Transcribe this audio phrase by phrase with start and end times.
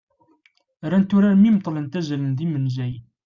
[0.91, 3.05] rrant urar mi neṭṭlent "azalen d yimenzayen"